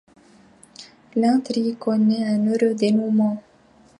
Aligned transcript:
L’intrigue 1.15 1.77
connaît 1.77 2.25
un 2.25 2.47
heureux 2.47 2.73
dénouement. 2.73 3.39